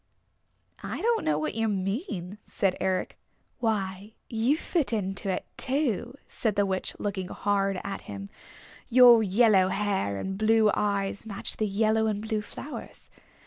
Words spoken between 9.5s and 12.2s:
hair and blue eyes match the yellow and